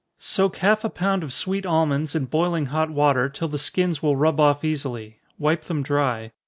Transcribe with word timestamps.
_Soak 0.23 0.57
half 0.57 0.83
a 0.83 0.89
pound 0.89 1.21
of 1.21 1.31
sweet 1.31 1.63
almonds 1.63 2.15
in 2.15 2.25
boiling 2.25 2.65
hot 2.73 2.89
water, 2.89 3.29
till 3.29 3.47
the 3.49 3.59
skins 3.59 4.01
will 4.01 4.15
rub 4.15 4.39
off 4.39 4.63
easily 4.63 5.19
wipe 5.37 5.65
them 5.65 5.83
dry. 5.83 6.31